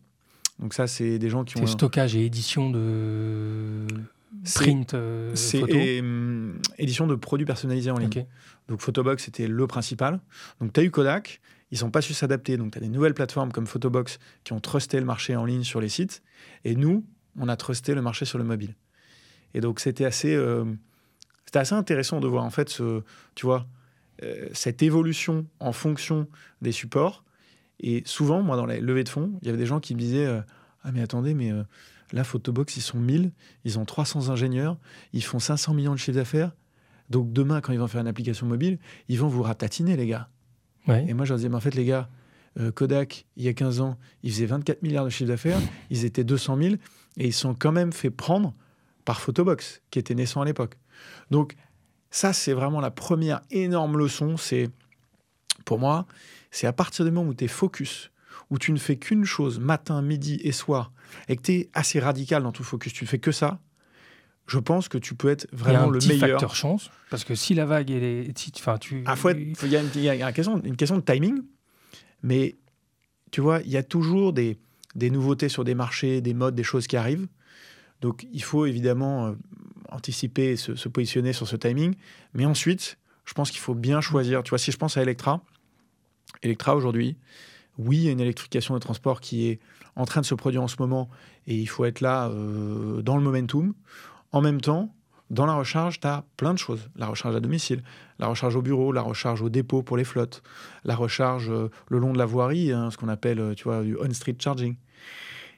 Donc, 0.59 0.75
ça, 0.75 0.87
c'est 0.87 1.19
des 1.19 1.29
gens 1.29 1.45
qui 1.45 1.57
ont. 1.59 1.67
C'est 1.67 1.73
stockage 1.73 2.17
et 2.17 2.25
édition 2.25 2.71
de 2.71 3.87
print 4.55 4.95
euh, 4.95 5.35
C'est 5.35 6.01
hum, 6.01 6.59
édition 6.79 7.07
de 7.07 7.15
produits 7.15 7.47
personnalisés 7.47 7.91
en 7.91 7.99
ligne. 7.99 8.27
Donc, 8.69 8.81
Photobox, 8.81 9.25
c'était 9.25 9.47
le 9.47 9.67
principal. 9.67 10.21
Donc, 10.61 10.73
tu 10.73 10.81
as 10.81 10.83
eu 10.83 10.91
Kodak 10.91 11.41
ils 11.71 11.81
n'ont 11.83 11.91
pas 11.91 12.01
su 12.01 12.15
s'adapter. 12.15 12.57
Donc, 12.57 12.73
tu 12.73 12.79
as 12.79 12.81
des 12.81 12.89
nouvelles 12.89 13.15
plateformes 13.15 13.53
comme 13.53 13.67
Photobox 13.67 14.19
qui 14.45 14.53
ont 14.53 14.61
trusté 14.61 14.99
le 14.99 15.07
marché 15.07 15.37
en 15.37 15.45
ligne 15.45 15.65
sur 15.65 15.81
les 15.81 15.89
sites. 15.89 16.23
Et 16.65 16.75
nous, 16.75 17.05
on 17.39 17.49
a 17.49 17.57
trusté 17.57 17.95
le 17.95 18.03
marché 18.03 18.25
sur 18.25 18.39
le 18.39 18.45
mobile. 18.45 18.75
Et 19.55 19.61
donc, 19.61 19.81
c'était 19.81 20.05
assez, 20.05 20.35
euh, 20.35 20.65
c'était 21.45 21.59
assez 21.59 21.75
intéressant 21.75 22.21
de 22.21 22.29
voir, 22.29 22.45
en 22.45 22.51
fait, 22.51 22.69
ce, 22.69 23.03
tu 23.35 23.47
vois, 23.47 23.67
euh, 24.23 24.49
cette 24.53 24.83
évolution 24.83 25.47
en 25.61 25.73
fonction 25.73 26.27
des 26.63 26.73
supports. 26.73 27.25
Et 27.81 28.03
souvent, 28.07 28.43
moi, 28.43 28.57
dans 28.57 28.67
les 28.67 28.81
levées 28.81 29.05
de 29.05 29.09
fonds, 29.09 29.39
il 29.43 29.47
y 29.47 29.49
avait 29.49 29.59
des 29.59 29.67
gens 29.67 29.81
qui 29.81 29.95
me 29.95 30.01
disaient 30.01 30.27
euh, 30.27 30.41
Ah, 30.83 30.93
mais 30.93 31.01
attendez, 31.01 31.35
mais 31.35 31.53
là, 32.13 32.25
Photobox, 32.25 32.77
ils 32.77 32.83
sont 32.83 32.99
1000, 32.99 33.33
ils 33.65 33.79
ont 33.79 33.85
300 33.85 34.31
ingénieurs, 34.31 34.77
ils 35.13 35.25
font 35.25 35.39
500 35.39 35.75
millions 35.75 35.93
de 35.93 35.99
chiffre 35.99 36.17
d'affaires. 36.17 36.53
Donc, 37.11 37.33
demain, 37.33 37.61
quand 37.61 37.73
ils 37.73 37.79
vont 37.79 37.87
faire 37.87 38.01
une 38.01 38.09
application 38.09 38.47
mobile, 38.47 38.79
ils 39.09 39.19
vont 39.19 39.29
vous 39.29 39.43
ratatiner, 39.43 39.97
les 39.97 40.07
gars. 40.07 40.29
Et 40.89 41.13
moi, 41.15 41.25
je 41.27 41.33
leur 41.33 41.39
disais, 41.39 41.49
mais 41.49 41.57
en 41.57 41.61
fait, 41.61 41.75
les 41.75 41.85
gars, 41.85 42.09
euh, 42.59 42.73
Kodak, 42.73 43.27
il 43.37 43.45
y 43.45 43.49
a 43.49 43.53
15 43.53 43.81
ans, 43.81 43.99
ils 44.23 44.33
faisaient 44.33 44.47
24 44.47 44.83
milliards 44.83 45.05
de 45.05 45.11
chiffre 45.11 45.29
d'affaires, 45.29 45.61
ils 45.91 46.05
étaient 46.05 46.25
200 46.25 46.57
000, 46.57 46.75
et 47.19 47.27
ils 47.27 47.33
sont 47.33 47.55
quand 47.55 47.73
même 47.73 47.93
fait 47.93 48.11
prendre 48.11 48.55
par 49.05 49.21
Photobox, 49.21 49.83
qui 49.91 49.99
était 49.99 50.15
naissant 50.15 50.41
à 50.41 50.45
l'époque. 50.45 50.77
Donc, 51.31 51.57
ça, 52.11 52.33
c'est 52.33 52.53
vraiment 52.53 52.81
la 52.81 52.91
première 52.91 53.43
énorme 53.51 53.99
leçon. 53.99 54.37
C'est, 54.37 54.71
pour 55.65 55.79
moi, 55.79 56.07
c'est 56.51 56.67
à 56.67 56.73
partir 56.73 57.05
du 57.05 57.11
moment 57.11 57.31
où 57.31 57.35
tu 57.35 57.45
es 57.45 57.49
focus, 57.49 58.11
où 58.51 58.59
tu 58.59 58.73
ne 58.73 58.79
fais 58.79 58.97
qu'une 58.97 59.25
chose 59.25 59.59
matin, 59.59 60.03
midi 60.03 60.41
et 60.43 60.53
soir, 60.53 60.93
et 61.29 61.37
que 61.37 61.43
tu 61.43 61.53
es 61.53 61.71
assez 61.75 62.01
radical 62.01 62.43
dans 62.43 62.53
ton 62.53 62.65
focus, 62.65 62.93
tu 62.93 63.05
ne 63.05 63.09
fais 63.09 63.19
que 63.19 63.33
ça, 63.33 63.61
je 64.47 64.59
pense 64.59 64.89
que 64.89 64.99
tu 64.99 65.15
peux 65.15 65.29
être 65.29 65.47
vraiment 65.53 65.91
le 65.91 65.99
meilleur. 66.01 66.15
Il 66.15 66.21
y 66.21 66.23
a 66.23 66.27
un 66.27 66.31
facteur 66.31 66.57
chance, 66.57 66.91
parce 67.11 67.25
que 67.25 67.35
si 67.35 67.55
la 67.55 67.67
vague 67.67 67.91
est, 67.91 68.33
enfin 68.57 68.79
tu. 68.79 69.05
Ah, 69.07 69.15
il 69.25 69.69
y 69.69 69.77
a, 69.77 69.83
une, 69.83 70.33
question, 70.33 70.61
une 70.65 70.77
question 70.77 70.97
de 70.97 71.03
timing, 71.03 71.43
mais 72.23 72.57
tu 73.31 73.43
vois, 73.43 73.61
il 73.61 73.71
y 73.71 73.77
a 73.77 73.83
toujours 73.83 74.33
des, 74.33 74.59
des 74.95 75.11
nouveautés 75.11 75.51
sur 75.51 75.65
des 75.65 75.75
marchés, 75.75 76.23
des 76.23 76.35
modes, 76.35 76.55
des 76.55 76.63
choses 76.63 76.87
qui 76.87 76.97
arrivent. 76.97 77.29
Donc 78.01 78.27
il 78.33 78.43
faut 78.43 78.65
évidemment 78.65 79.27
euh, 79.27 79.33
anticiper, 79.91 80.57
se, 80.57 80.77
se, 80.77 80.89
positionner 80.89 81.35
sur 81.35 81.47
ce 81.47 81.57
timing, 81.57 81.95
mais 82.33 82.47
ensuite, 82.47 82.97
je 83.27 83.35
pense 83.35 83.51
qu'il 83.51 83.61
faut 83.61 83.75
bien 83.75 84.01
choisir. 84.01 84.43
Tu 84.43 84.51
vois, 84.51 84.59
si 84.59 84.73
je 84.73 84.79
pense 84.79 84.97
à 84.97 85.03
Electra, 85.03 85.43
Electra 86.43 86.77
aujourd'hui, 86.77 87.17
oui, 87.79 87.99
il 87.99 88.03
y 88.05 88.09
a 88.09 88.13
une 88.13 88.21
électrification 88.21 88.75
des 88.75 88.81
transports 88.81 89.21
qui 89.21 89.49
est 89.49 89.61
en 89.97 90.05
train 90.05 90.21
de 90.21 90.27
se 90.27 90.35
produire 90.35 90.63
en 90.63 90.69
ce 90.69 90.77
moment, 90.79 91.09
et 91.47 91.57
il 91.57 91.69
faut 91.69 91.85
être 91.85 92.01
là 92.01 92.29
euh, 92.29 93.03
dans 93.03 93.17
le 93.17 93.23
momentum. 93.23 93.75
En 94.33 94.41
même 94.41 94.61
temps, 94.61 94.95
dans 95.31 95.47
la 95.47 95.55
recharge, 95.55 96.01
tu 96.01 96.07
as 96.07 96.25
plein 96.37 96.55
de 96.55 96.59
choses. 96.59 96.91
La 96.97 97.07
recharge 97.07 97.37
à 97.37 97.41
domicile, 97.41 97.83
la 98.19 98.27
recharge 98.27 98.57
au 98.57 98.63
bureau, 98.63 98.93
la 98.93 99.03
recharge 99.03 99.43
au 99.43 99.49
dépôt 99.49 99.83
pour 99.83 99.97
les 99.97 100.05
flottes, 100.05 100.43
la 100.85 100.97
recharge 100.97 101.51
euh, 101.51 101.71
le 101.89 101.99
long 101.99 102.13
de 102.13 102.19
la 102.19 102.27
voirie, 102.27 102.73
hein, 102.73 102.91
ce 102.91 102.97
qu'on 102.97 103.09
appelle 103.09 103.39
euh, 103.39 103.55
tu 103.55 103.65
vois, 103.65 103.83
du 103.83 103.97
on-street 103.97 104.37
charging. 104.39 104.77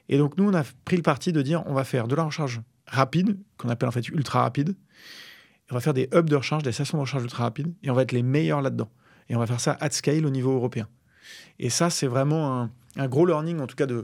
Et 0.09 0.17
donc, 0.17 0.37
nous, 0.37 0.47
on 0.47 0.53
a 0.53 0.63
pris 0.85 0.97
le 0.97 1.03
parti 1.03 1.31
de 1.31 1.41
dire 1.41 1.63
on 1.65 1.73
va 1.73 1.83
faire 1.83 2.07
de 2.07 2.15
la 2.15 2.23
recharge 2.23 2.61
rapide, 2.87 3.37
qu'on 3.57 3.69
appelle 3.69 3.89
en 3.89 3.93
fait 3.93 4.07
ultra 4.09 4.41
rapide. 4.41 4.75
On 5.71 5.75
va 5.75 5.79
faire 5.79 5.93
des 5.93 6.09
hubs 6.13 6.29
de 6.29 6.35
recharge, 6.35 6.63
des 6.63 6.73
stations 6.73 6.97
de 6.97 7.03
recharge 7.03 7.23
ultra 7.23 7.45
rapides, 7.45 7.73
et 7.81 7.89
on 7.89 7.93
va 7.93 8.01
être 8.01 8.11
les 8.11 8.23
meilleurs 8.23 8.61
là-dedans. 8.61 8.89
Et 9.29 9.35
on 9.35 9.39
va 9.39 9.47
faire 9.47 9.59
ça 9.59 9.77
at 9.79 9.91
scale 9.91 10.25
au 10.25 10.29
niveau 10.29 10.53
européen. 10.53 10.87
Et 11.59 11.69
ça, 11.69 11.89
c'est 11.89 12.07
vraiment 12.07 12.69
un, 12.97 13.07
gros 13.07 13.25
learning, 13.25 13.59
en 13.59 13.67
tout 13.67 13.75
cas 13.75 13.85
de, 13.85 14.03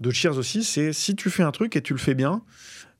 de 0.00 0.10
Cheers 0.10 0.36
aussi. 0.36 0.64
C'est 0.64 0.92
si 0.92 1.14
tu 1.14 1.30
fais 1.30 1.42
un 1.42 1.52
truc 1.52 1.76
et 1.76 1.82
tu 1.82 1.92
le 1.92 1.98
fais 1.98 2.14
bien, 2.14 2.42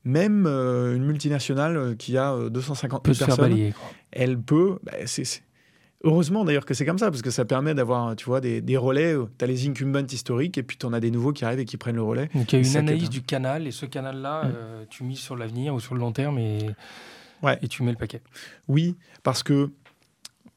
même 0.07 0.45
euh, 0.47 0.95
une 0.95 1.05
multinationale 1.05 1.77
euh, 1.77 1.95
qui 1.95 2.17
a 2.17 2.49
250 2.49 3.07
euh, 3.07 3.13
000 3.13 3.25
personnes, 3.25 3.73
elle 4.11 4.39
peut. 4.39 4.79
Bah, 4.83 4.93
heureusement 6.03 6.45
d'ailleurs 6.45 6.65
que 6.65 6.73
c'est 6.73 6.85
comme 6.85 6.97
ça, 6.97 7.11
parce 7.11 7.21
que 7.21 7.29
ça 7.29 7.43
permet 7.43 7.73
d'avoir 7.73 8.15
tu 8.15 8.25
vois, 8.25 8.39
des, 8.39 8.61
des 8.61 8.77
relais. 8.77 9.15
Tu 9.37 9.43
as 9.43 9.47
les 9.47 9.67
incumbents 9.67 10.07
historiques 10.09 10.57
et 10.57 10.63
puis 10.63 10.77
tu 10.77 10.85
en 10.85 10.93
as 10.93 11.01
des 11.01 11.11
nouveaux 11.11 11.33
qui 11.33 11.43
arrivent 11.43 11.59
et 11.59 11.65
qui 11.65 11.77
prennent 11.77 11.97
le 11.97 12.03
relais. 12.03 12.29
Donc 12.33 12.53
il 12.53 12.61
y 12.61 12.65
a 12.65 12.69
une 12.69 12.77
analyse 12.77 13.09
du 13.09 13.21
canal 13.21 13.67
et 13.67 13.71
ce 13.71 13.85
canal-là, 13.85 14.45
mm. 14.45 14.51
tu 14.89 15.03
mises 15.03 15.19
sur 15.19 15.35
l'avenir 15.35 15.73
ou 15.75 15.81
sur 15.81 15.93
le 15.93 15.99
long 15.99 16.13
terme 16.13 16.39
et, 16.39 16.69
ouais. 17.43 17.59
et 17.61 17.67
tu 17.67 17.83
mets 17.83 17.91
le 17.91 17.97
paquet. 17.97 18.21
Oui, 18.69 18.95
parce 19.23 19.43
que 19.43 19.71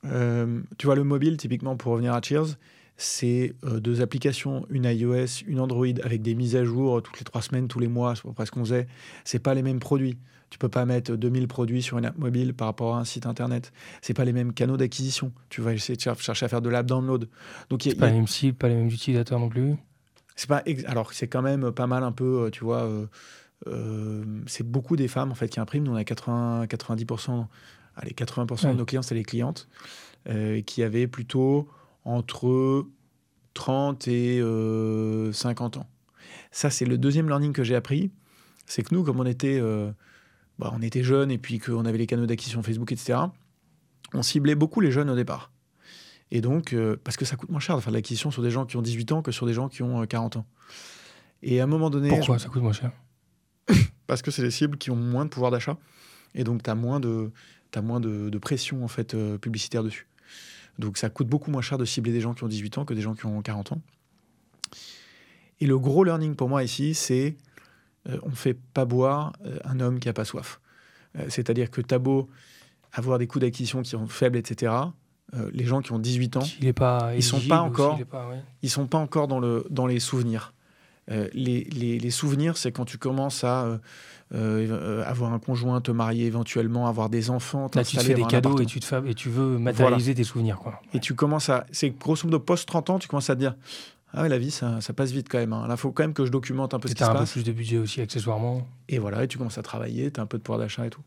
tu 0.03 0.87
vois, 0.87 0.95
le 0.95 1.05
mobile, 1.05 1.37
typiquement 1.37 1.77
pour 1.77 1.93
revenir 1.93 2.15
à 2.15 2.21
Cheers, 2.23 2.57
c'est 3.01 3.55
euh, 3.65 3.81
deux 3.81 4.03
applications, 4.03 4.67
une 4.69 4.85
iOS, 4.85 5.45
une 5.47 5.59
Android, 5.59 5.87
avec 6.05 6.21
des 6.21 6.35
mises 6.35 6.55
à 6.55 6.65
jour 6.65 6.99
euh, 6.99 7.01
toutes 7.01 7.19
les 7.19 7.25
trois 7.25 7.41
semaines, 7.41 7.67
tous 7.67 7.79
les 7.79 7.89
mois, 7.89 8.15
c'est 8.15 8.31
presque 8.35 8.53
qu'on 8.53 8.65
faisait. 8.65 8.87
C'est 9.25 9.39
pas 9.39 9.55
les 9.55 9.63
mêmes 9.63 9.81
produits. 9.81 10.19
Tu 10.51 10.59
peux 10.59 10.69
pas 10.69 10.85
mettre 10.85 11.17
2000 11.17 11.49
produits 11.49 11.81
sur 11.81 11.97
une 11.97 12.05
app 12.05 12.19
mobile 12.19 12.53
par 12.53 12.67
rapport 12.67 12.97
à 12.97 13.01
un 13.01 13.05
site 13.05 13.25
internet. 13.25 13.73
C'est 14.03 14.13
pas 14.13 14.25
les 14.25 14.33
mêmes 14.33 14.53
canaux 14.53 14.77
d'acquisition. 14.77 15.33
Tu 15.49 15.63
vas 15.63 15.73
essayer 15.73 15.97
de 15.97 16.01
chercher 16.01 16.45
à 16.45 16.49
faire 16.49 16.61
de 16.61 16.69
l'app 16.69 16.87
download. 16.87 17.29
Donc 17.71 17.83
c'est 17.83 17.95
pas 17.95 18.09
les 18.09 18.15
mêmes 18.15 18.27
cibles, 18.27 18.59
pas 18.59 18.69
les 18.69 18.75
mêmes 18.75 18.89
utilisateurs 18.89 19.39
non 19.39 19.49
plus? 19.49 19.77
C'est 20.37 20.49
pas 20.49 20.63
alors 20.87 21.13
c'est 21.13 21.29
quand 21.29 21.43
même 21.43 21.71
pas 21.73 21.87
mal 21.87 22.03
un 22.03 22.13
peu, 22.13 22.45
euh, 22.47 22.51
tu 22.51 22.65
vois. 22.65 22.87
c'est 24.47 24.67
beaucoup 24.67 24.97
des 24.97 25.09
femmes 25.09 25.31
en 25.31 25.35
fait 25.35 25.49
qui 25.49 25.61
impriment. 25.61 25.85
Nous, 25.85 25.93
on 25.93 25.97
a 25.97 26.05
80, 26.05 26.67
90%, 26.67 27.47
allez 28.01 28.13
80% 28.13 28.73
de 28.73 28.79
nos 28.79 28.85
clients 28.85 29.03
c'est 29.03 29.15
les 29.15 29.25
clientes 29.25 29.69
qui 30.67 30.83
avaient 30.83 31.07
plutôt 31.07 31.69
entre 32.05 32.87
30 33.55 34.09
et 34.09 34.39
50 35.33 35.77
euh, 35.77 35.81
ans. 35.81 35.87
Ça, 36.51 36.71
c'est 36.71 36.85
le 36.85 36.99
deuxième 36.99 37.29
learning 37.29 37.53
que 37.53 37.65
j'ai 37.65 37.75
appris. 37.75 38.11
C'est 38.67 38.83
que 38.83 38.95
nous, 38.95 39.03
comme 39.03 39.21
on 39.21 39.27
était, 39.27 39.59
euh, 39.61 39.93
bah, 40.59 40.73
on 40.75 40.83
était 40.83 41.03
jeunes 41.03 41.31
et 41.31 41.39
puis 41.39 41.59
qu'on 41.59 41.85
avait 41.85 41.99
les 41.99 42.07
canaux 42.07 42.27
d'acquisition 42.27 42.63
Facebook, 42.63 42.93
etc., 42.93 43.19
on 44.13 44.23
ciblait 44.23 44.55
beaucoup 44.55 44.81
les 44.81 44.91
jeunes 44.91 45.11
au 45.11 45.17
départ. 45.17 45.53
Et 46.33 46.41
donc, 46.41 46.73
euh, 46.73 46.97
parce 47.03 47.17
que 47.17 47.25
ça 47.25 47.37
coûte 47.37 47.51
moins 47.51 47.61
cher 47.61 47.77
de 47.77 47.81
faire 47.81 47.93
de 47.93 47.97
l'acquisition 47.97 48.31
sur 48.31 48.43
des 48.43 48.51
gens 48.51 48.67
qui 48.67 48.77
ont 48.77 48.83
18 48.83 49.13
ans 49.13 49.23
que 49.23 49.33
sur 49.33 49.47
des 49.47 49.53
gens 49.53 49.69
qui 49.69 49.83
ont 49.83 50.07
40 50.07 50.37
ans. 50.37 50.47
Et 51.43 51.61
à 51.61 51.65
un 51.65 51.67
moment 51.67 51.91
donné. 51.91 52.09
Pourquoi 52.09 52.39
ça 52.39 52.49
coûte 52.49 52.63
moins 52.63 52.73
cher? 52.73 52.93
Parce 54.07 54.23
que 54.23 54.31
c'est 54.31 54.43
des 54.43 54.51
cibles 54.51 54.79
qui 54.79 54.91
ont 54.91 54.97
moins 54.97 55.25
de 55.25 55.31
pouvoir 55.31 55.51
d'achat. 55.51 55.77
Et 56.35 56.45
donc, 56.45 56.63
tu 56.63 56.71
as 56.71 56.75
moins, 56.75 57.01
de, 57.01 57.31
as 57.75 57.83
moins 57.83 58.01
de, 58.01 58.39
pression 58.39 58.85
en 58.85 58.89
fait, 58.89 59.17
publicitaire 59.39 59.83
dessus. 59.83 60.07
Donc 60.79 60.97
ça 60.97 61.11
coûte 61.11 61.29
beaucoup 61.29 61.51
moins 61.51 61.63
cher 61.63 61.79
de 61.79 61.85
cibler 61.85 62.13
des 62.13 62.21
gens 62.21 62.35
qui 62.35 62.43
ont 62.43 62.49
18 62.49 62.79
ans 62.79 62.85
que 62.85 62.95
des 62.95 63.03
gens 63.03 63.15
qui 63.15 63.27
ont 63.27 63.41
40 63.43 63.73
ans. 63.73 63.83
Et 65.61 65.67
le 65.67 65.79
gros 65.79 66.05
learning 66.05 66.35
pour 66.35 66.49
moi 66.49 66.65
ici, 66.65 66.95
c'est 66.95 67.37
euh, 68.09 68.19
on 68.23 68.31
ne 68.31 68.35
fait 68.35 68.55
pas 68.55 68.87
boire 68.87 69.35
euh, 69.45 69.59
un 69.65 69.79
homme 69.79 70.01
qui 70.01 70.09
n'a 70.09 70.15
pas 70.15 70.25
soif. 70.25 70.61
Euh, 71.19 71.27
c'est-à-dire 71.29 71.71
que 71.71 71.81
tu 71.81 71.95
as 71.95 71.99
beau 71.99 72.29
avoir 72.93 73.19
des 73.19 73.27
coûts 73.27 73.39
d'acquisition 73.39 73.83
qui 73.83 73.91
sont 73.91 74.07
faibles, 74.07 74.37
etc. 74.37 74.73
les 75.53 75.65
gens 75.65 75.81
qui 75.81 75.93
ont 75.93 76.01
18 76.01 76.39
ans, 76.39 76.43
il 76.61 76.67
est 76.67 76.73
pas 76.73 77.13
ils 77.15 77.23
sont 77.23 77.41
pas 77.41 77.61
encore, 77.61 78.01
ils 78.63 78.71
sont 78.71 78.89
pas 78.89 78.99
encore 78.99 79.29
dans, 79.29 79.39
le, 79.39 79.65
dans 79.71 79.87
les 79.87 80.01
souvenirs. 80.01 80.53
Les, 81.11 81.65
les, 81.65 81.99
les, 81.99 82.11
souvenirs, 82.11 82.57
c'est 82.57 82.73
quand 82.73 82.85
tu 82.85 82.97
commences 82.99 83.45
à 83.45 83.81
euh, 84.33 84.69
euh, 84.71 85.03
avoir 85.05 85.33
un 85.33 85.41
conjoint, 85.41 85.81
te 85.81 85.91
marier 85.91 86.27
éventuellement, 86.27 86.87
avoir 86.87 87.09
des 87.09 87.31
enfants. 87.31 87.69
Là, 87.75 87.83
tu 87.83 87.97
te 87.97 88.03
fais 88.03 88.15
des 88.15 88.23
cadeaux 88.23 88.61
et 88.61 88.67
tu, 88.67 88.79
te 88.79 89.09
et 89.09 89.15
tu 89.15 89.29
veux 89.29 89.59
matérialiser 89.59 90.15
tes 90.15 90.23
souvenirs. 90.23 90.59
Quoi. 90.59 90.81
Et 90.95 91.01
tu 91.01 91.15
commences 91.15 91.49
à. 91.49 91.67
C'est 91.73 91.91
grosso 91.91 92.27
modo 92.27 92.39
post 92.39 92.69
30 92.69 92.91
ans, 92.91 92.99
tu 93.01 93.09
commences 93.09 93.29
à 93.29 93.35
te 93.35 93.41
dire 93.41 93.57
Ah 94.15 94.23
ouais, 94.23 94.29
la 94.29 94.39
vie, 94.39 94.53
ça, 94.53 94.81
ça 94.81 94.93
passe 94.93 95.11
vite 95.11 95.27
quand 95.29 95.39
même. 95.39 95.53
Hein. 95.53 95.67
Là, 95.67 95.75
il 95.75 95.81
faut 95.81 95.91
quand 95.91 96.05
même 96.05 96.15
que 96.15 96.25
je 96.25 96.31
documente 96.31 96.75
un 96.75 96.79
peu 96.79 96.89
ce 96.89 96.95
qui 96.95 97.03
se 97.03 97.09
passe. 97.09 97.17
un 97.17 97.25
peu 97.25 97.31
plus 97.31 97.45
de 97.45 97.53
budget 97.53 97.79
aussi, 97.79 98.01
accessoirement. 98.01 98.69
Et 98.89 99.01
voilà, 99.01 99.25
et 99.25 99.29
tu 99.29 99.37
commences 99.37 99.59
à 99.59 99.63
travailler, 99.63 100.13
tu 100.13 100.21
as 100.21 100.23
un 100.23 100.27
peu 100.27 100.39
de 100.39 100.45
pouvoir 100.45 100.61
d'achat 100.61 100.87
et 100.87 100.91
tout. 100.91 101.03